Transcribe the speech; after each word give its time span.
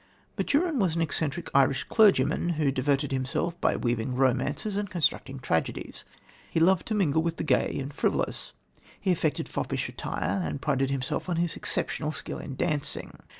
Maturin 0.35 0.79
was 0.79 0.95
an 0.95 1.01
eccentric 1.03 1.47
Irish 1.53 1.83
clergyman, 1.83 2.49
who 2.57 2.71
diverted 2.71 3.11
himself 3.11 3.61
by 3.61 3.75
weaving 3.75 4.15
romances 4.15 4.75
and 4.75 4.89
constructing 4.89 5.37
tragedies. 5.37 6.05
He 6.49 6.59
loved 6.59 6.87
to 6.87 6.95
mingle 6.95 7.21
with 7.21 7.37
the 7.37 7.43
gay 7.43 7.77
and 7.77 7.93
frivolous; 7.93 8.53
he 8.99 9.11
affected 9.11 9.47
foppish 9.47 9.89
attire, 9.89 10.41
and 10.43 10.59
prided 10.59 10.89
himself 10.89 11.29
on 11.29 11.35
his 11.35 11.55
exceptional 11.55 12.11
skill 12.11 12.39
in 12.39 12.55
dancing. 12.55 13.13